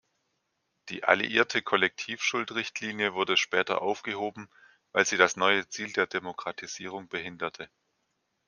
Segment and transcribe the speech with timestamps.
[0.89, 4.49] Die alliierte Kollektivschuld-Richtlinie wurde später aufgehoben,
[4.93, 7.69] weil sie das neue Ziel der Demokratisierung behinderte.